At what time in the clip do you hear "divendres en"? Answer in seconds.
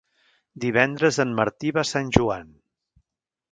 0.63-1.35